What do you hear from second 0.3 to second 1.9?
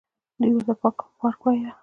دوى ورته پارک وايه.